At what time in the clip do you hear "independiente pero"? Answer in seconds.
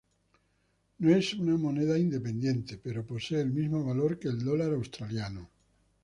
1.99-3.05